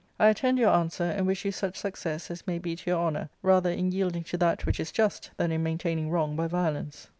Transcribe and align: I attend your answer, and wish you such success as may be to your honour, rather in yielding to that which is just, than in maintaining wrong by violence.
I 0.19 0.29
attend 0.29 0.57
your 0.57 0.71
answer, 0.73 1.03
and 1.03 1.27
wish 1.27 1.45
you 1.45 1.51
such 1.51 1.77
success 1.77 2.31
as 2.31 2.47
may 2.47 2.57
be 2.57 2.75
to 2.75 2.89
your 2.89 2.99
honour, 2.99 3.29
rather 3.43 3.69
in 3.69 3.91
yielding 3.91 4.23
to 4.23 4.37
that 4.37 4.65
which 4.65 4.79
is 4.79 4.91
just, 4.91 5.29
than 5.37 5.51
in 5.51 5.61
maintaining 5.61 6.09
wrong 6.09 6.35
by 6.35 6.47
violence. 6.47 7.07